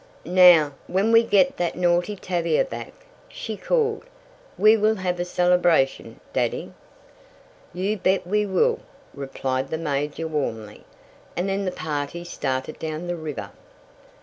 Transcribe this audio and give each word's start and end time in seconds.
"Now, 0.25 0.73
when 0.87 1.11
we 1.11 1.21
get 1.23 1.57
that 1.57 1.75
naughty 1.77 2.15
Tavia 2.15 2.65
back," 2.65 2.91
she 3.29 3.55
called, 3.55 4.01
"we 4.57 4.75
will 4.75 4.95
have 4.95 5.19
a 5.19 5.23
celebration, 5.25 6.19
Daddy." 6.33 6.73
"You 7.71 7.97
bet 7.97 8.25
we 8.25 8.47
will," 8.47 8.79
replied 9.13 9.69
the 9.69 9.77
major 9.77 10.27
warmly. 10.27 10.85
And 11.37 11.47
then 11.47 11.65
the 11.65 11.71
party 11.71 12.23
started 12.23 12.79
down 12.79 13.05
the 13.05 13.15
river. 13.15 13.51